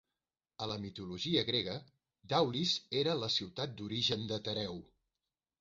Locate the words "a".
0.65-0.67